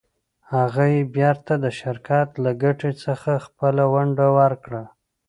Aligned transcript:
هغه 0.53 0.83
یې 0.93 1.01
بېرته 1.17 1.53
د 1.63 1.65
شرکت 1.79 2.29
له 2.43 2.51
ګټې 2.63 2.91
څخه 3.03 3.31
خپله 3.45 3.83
ونډه 3.93 4.25
ورکړه. 4.37 4.83